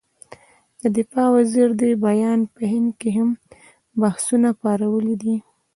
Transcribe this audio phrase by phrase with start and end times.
[0.81, 3.29] د دفاع وزیر دې بیان په هند کې هم
[4.01, 5.35] بحثونه پارولي دي.